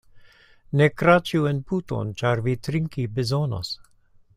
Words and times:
Ne 0.81 0.87
kraĉu 1.01 1.43
en 1.51 1.61
puton, 1.73 2.13
ĉar 2.23 2.45
vi 2.49 2.59
trinki 2.69 3.11
bezonos. 3.21 3.77